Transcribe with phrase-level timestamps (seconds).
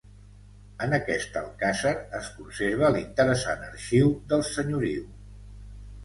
[0.83, 5.05] En aquest alcàsser es conserva l'interessant arxiu del senyoriu.